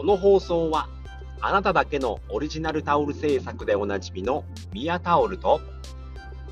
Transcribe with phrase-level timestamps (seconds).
[0.00, 0.88] この放送は
[1.42, 5.60] あなただけのオリジナルタオル制作でおなじみのミヤタオルと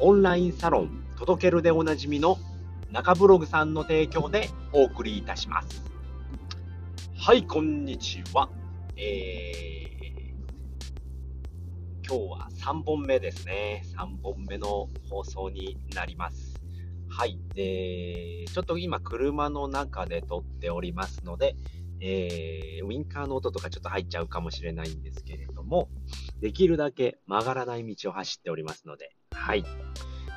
[0.01, 2.37] オンラインサロン届けるでおなじみの
[2.93, 5.83] 中ブログさんの提供でお送りいたします。
[7.17, 8.51] はい、こんにちは。
[8.99, 13.83] えー、今日は3本目ですね。
[13.97, 16.61] 3本目の放送になります。
[17.09, 17.39] はい。
[17.55, 21.57] で、ちょっと今車の中で撮っておりますので、
[22.01, 25.89] えー、ウィンカーの音とかちょっと入っちゃうかもしれないんですけれども、
[26.41, 29.65] できるだけ曲がらない道を走っておりますので、はい。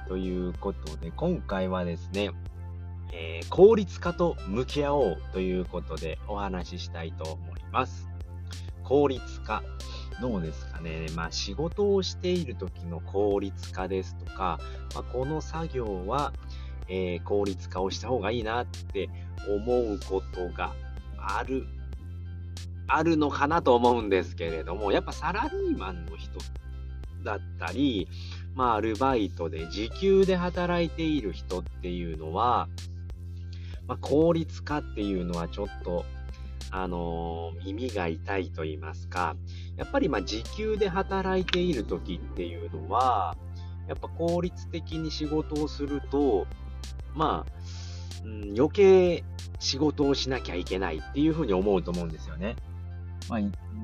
[0.08, 2.32] ということで、今回はですね、
[3.14, 8.10] えー、効率化と向き合おうということでお話ししたいと思います。
[8.84, 9.64] 効率化。
[10.22, 11.08] どうですかね。
[11.16, 14.60] まあ仕事をしている時の効率化ですとか、
[14.94, 16.34] まあ、この作業は、
[16.88, 19.10] えー、効率化をした方がいいなって
[19.48, 20.74] 思うことが
[21.22, 21.66] ある、
[22.88, 26.40] あるのかなと思うんですけれども、やっぱサラリーマンの人
[27.24, 28.08] だったり、
[28.56, 32.68] まあアルバイトで時給で働いている人っていうのは、
[33.88, 36.06] まあ、効率化っていうのはちょっと、
[36.72, 39.36] あのー、耳が痛いと言いますか、
[39.78, 43.36] やっぱりまあ時給で働いている時っていうのは、
[43.88, 46.48] やっぱ効率的に仕事をすると、
[47.14, 47.52] まあ、
[48.24, 49.24] うん、余計
[49.60, 52.56] 仕事をしなきゃいけないっていうふうに思うと思うんですよね。
[53.30, 53.40] まあ、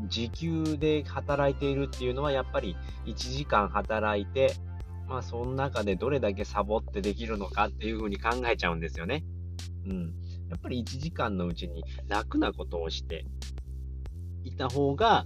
[0.08, 4.54] 時給で働いているっていうのはやっぱり1時間働いて、
[5.08, 9.24] まあその中でどれだけサボってできるのかっていうふうに考えちゃうんですよね。
[9.86, 10.14] うん。
[10.50, 13.26] やっぱり1時間のうちに楽なことをして
[14.44, 15.26] いた方が、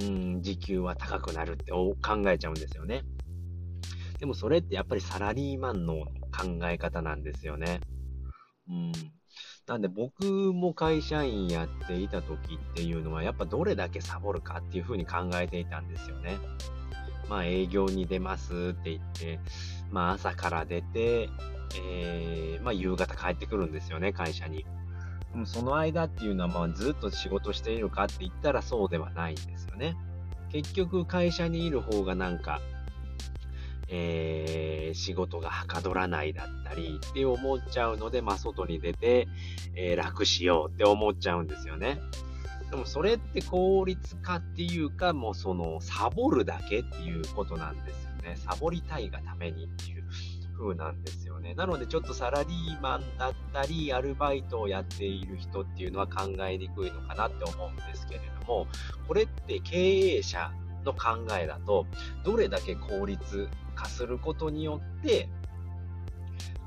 [0.00, 1.96] うん、時給は高くなるって考
[2.28, 3.02] えちゃうんですよね。
[4.18, 5.94] でもそれってやっぱりサラリーマンの
[6.30, 7.80] 考え方なんですよね。
[8.70, 8.92] うん。
[9.66, 16.38] なんで僕も会社員やっていた時っていうのはやっぱどれだけサボるかっていうふうに考えていたんですよね。
[17.28, 19.38] まあ営業に出ますって言って、
[19.90, 21.28] まあ朝から出て、
[21.76, 24.66] えー、まあ夕方帰ってくるんですよね、会社に。
[25.32, 29.96] でもその間っていうのはまあずっと仕事しているかって言ったらそうではないんですよね。
[30.50, 32.60] 結局会社にいる方がなんか
[33.90, 39.28] えー、仕事がはかどらないだったりって思っちゃうので、まあ、外に出て、
[39.74, 42.00] えー、楽しようって思っちゃうんですよね。
[42.70, 48.36] でもそれって効率化っていうか、もうそのサボるだけっていうことなんですよね。
[48.36, 50.04] サボりたいがためにっていう
[50.56, 51.54] 風なんですよね。
[51.54, 58.68] なのでちょっとサラリーマンだったり、アルバイトをやっている人っていうのは考えにくいのかなって思うんですけれども、
[59.08, 60.52] これって経営者
[60.84, 61.86] の考えだと、
[62.24, 65.28] どれだけ効率化することによって、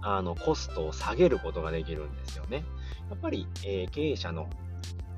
[0.01, 2.66] あの、コストを下げることができるんですよね。
[3.09, 4.50] やっぱり、えー、経営者の、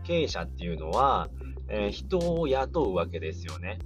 [0.04, 1.30] 経営者っていうのは、
[1.68, 3.80] えー、人を雇うわけですよね。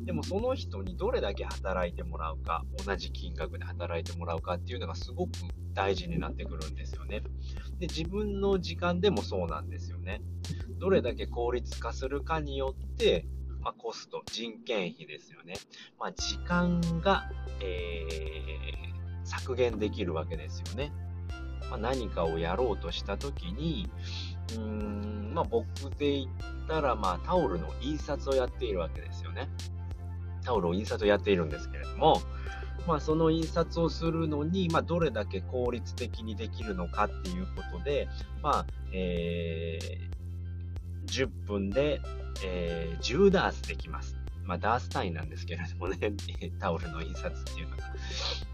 [0.00, 5.30] でもその人にどれだけ働いてもらうか、同じ金額で働いてもらうかっていうのがすごく
[5.74, 7.20] 大事になってくるんですよね。
[7.78, 10.20] で、自分の時間でもそうなんですよね。
[10.78, 13.26] どれだけ効率化するかによって、
[13.62, 15.54] まあ、コスト、人件費ですよね。
[15.98, 17.30] まあ、時間が、
[17.60, 20.92] えー、削減できるわけですよね。
[21.70, 23.88] まあ、何かをやろうとしたときに、
[24.50, 25.64] うーん、まあ、僕
[25.96, 29.48] で言ったら、まあ、タオルの印刷をやっているわけですよね。
[30.44, 32.20] タオルを印刷をやっているんですけれども、
[32.86, 38.08] まあ、その印刷をするのに、まあ、どれだけ効率的にできるのかっていうことで、
[38.42, 40.21] まあ、えー、
[41.06, 42.00] 10分で
[42.44, 44.16] えー、10ダースできます。
[44.44, 45.98] まあ、ダース単位なんですけれどもね、
[46.58, 47.82] タオルの印刷っていうのが。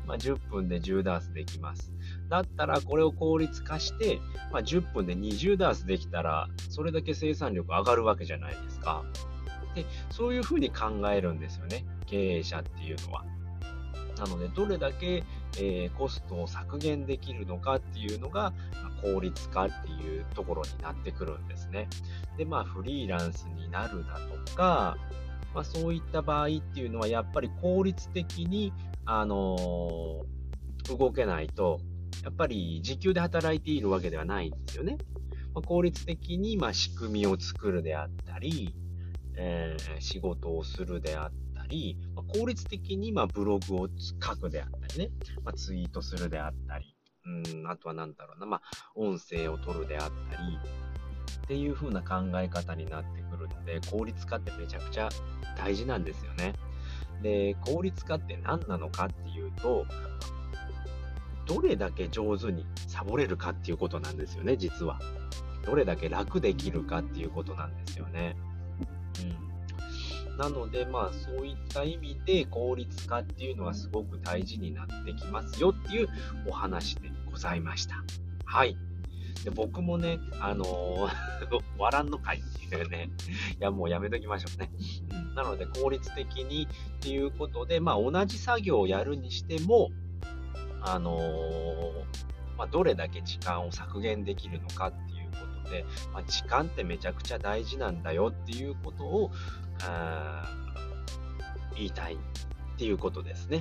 [0.07, 1.93] まあ、10分で10ダースできます。
[2.29, 4.21] だったら、これを効率化して、
[4.53, 9.05] まあ、10分で20ダースできたら、それだけ生産力上がるわけじゃないですか。
[9.75, 11.85] で、そういうふうに考えるんですよね。
[12.07, 13.25] 経営者っていうのは。
[14.19, 15.25] なので、どれだけ、
[15.57, 21.89] えー、コストを削減できるのかっていうのが、ま、効率化っていうところになってくるんですね。
[22.37, 24.97] で、まあ、フリーランスになるだとか、
[25.55, 28.73] まあ、そういった場合っていうのは、やっぱり効率的に、
[29.05, 31.81] あのー、動けないと、
[32.23, 34.99] やっぱり時給で働いているわけではないんですよね。
[35.55, 38.75] まあ、効率的に、ま仕組みを作るであったり、
[39.37, 41.48] えー、仕事をするであったり、
[42.15, 43.89] ま、効率的にまブログを
[44.23, 45.11] 書くであったりね、
[45.45, 46.95] ま、ツイートするであったり、
[47.27, 48.63] うん、あとは何だろうな、ま、
[48.95, 50.59] 音声を取るであったり、
[51.43, 55.09] っていう風な考え方になってくるので、効率化ってめちゃくちゃ
[55.57, 56.53] 大事なんですよね。
[57.23, 59.87] で、効率化って何なのかっていうと、
[61.47, 65.01] どれだけ上手にサボれるかっていうことなんですよね、実は。
[65.65, 68.37] どれだけ楽できるかっていうことなんですよね。
[70.39, 76.09] うん、なので、まあ、そういった意味で効率化っていうのはすごく大事になってきますよっていう
[76.47, 77.97] お話でございました。
[78.45, 78.77] はい。
[79.45, 81.09] で僕もね、あのー、
[81.79, 83.11] わらんの会っていうね、
[83.61, 84.71] いや、もうやめときましょうね。
[85.11, 89.91] うん、なので、効率的にっていうことで、まあ、同じ作業をやるにしても、
[90.81, 92.05] あのー、
[92.57, 94.93] まあ、どれだけ時間を削減できるのかっ
[95.69, 99.31] で、まあ、時間ってめちゃくちゃ大事なんだよっていうことを、
[101.77, 102.19] 言いたいっ
[102.77, 103.61] ていうことですね。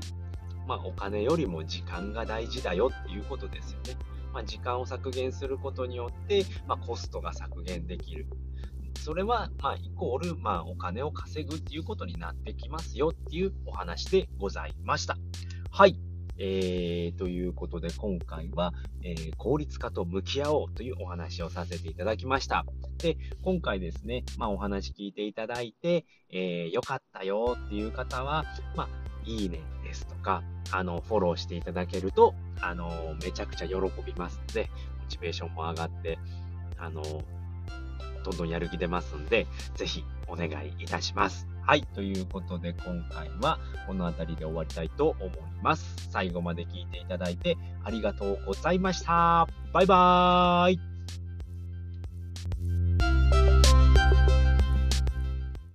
[0.67, 3.97] まあ、お金よりも時間が大事だよっていうことですよね。
[4.33, 8.27] まあ、時間を削減することによって、まあ、コストが削減できる。
[8.99, 15.17] それは、まあ、イコール、まあ、お金を稼ぐっていうことになってきますよっていうお話でございました。
[15.71, 16.06] はい。
[16.39, 18.73] えー、ということで、今回は、
[19.03, 22.65] えー、効率化と向き合おうというお話をさせていただきました。
[22.99, 28.45] で、今回ですね、まあ、お話聞いていただいて、えー、よかったよっていう方は、
[28.75, 28.89] まあ、
[29.25, 33.75] いいねですとか、あの、フォローしていただけると、あの、めちゃくちゃ喜
[34.05, 34.69] びますので、
[34.99, 36.17] モチベーションも上がって、
[36.77, 37.01] あの、
[38.23, 41.47] どんどんやる気出ますんで、ぜひお願いいたします。
[41.67, 41.83] はい。
[41.93, 45.29] ということで、今回はこの辺りで終わりたいと思い
[45.61, 46.09] ます。
[46.11, 49.49] 最後まで聞いていただいてありがとうございました。
[49.73, 50.96] バイバーイ。